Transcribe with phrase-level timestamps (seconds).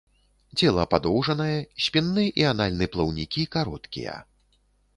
[0.61, 4.19] Цела падоўжанае, спінны і анальны плаўнікі кароткія.